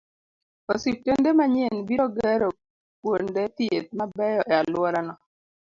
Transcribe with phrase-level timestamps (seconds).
[0.73, 2.49] Osiptende manyien biro gero
[3.01, 5.13] kuonde thieth mabeyo e alworano